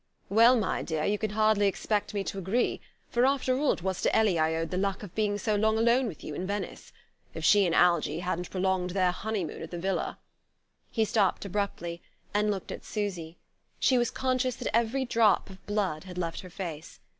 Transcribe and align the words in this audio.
"Well, 0.29 0.57
my 0.57 0.81
dear, 0.81 1.05
you 1.05 1.19
can 1.19 1.29
hardly 1.29 1.67
expect 1.67 2.15
me 2.15 2.23
to 2.23 2.39
agree, 2.39 2.81
for 3.11 3.23
after 3.23 3.55
all 3.59 3.71
it 3.71 3.83
was 3.83 4.01
to 4.01 4.15
Ellie 4.15 4.39
I 4.39 4.55
owed 4.55 4.71
the 4.71 4.77
luck 4.77 5.03
of 5.03 5.13
being 5.13 5.37
so 5.37 5.53
long 5.55 5.77
alone 5.77 6.07
with 6.07 6.23
you 6.23 6.33
in 6.33 6.47
Venice. 6.47 6.91
If 7.35 7.45
she 7.45 7.67
and 7.67 7.75
Algie 7.75 8.21
hadn't 8.21 8.49
prolonged 8.49 8.89
their 8.89 9.11
honeymoon 9.11 9.61
at 9.61 9.69
the 9.69 9.77
villa" 9.77 10.17
He 10.89 11.05
stopped 11.05 11.45
abruptly, 11.45 12.01
and 12.33 12.49
looked 12.49 12.71
at 12.71 12.83
Susy. 12.83 13.37
She 13.79 13.99
was 13.99 14.09
conscious 14.09 14.55
that 14.55 14.75
every 14.75 15.05
drop 15.05 15.51
of 15.51 15.63
blood 15.67 16.05
had 16.05 16.17
left 16.17 16.39
her 16.41 16.49
face. 16.49 16.99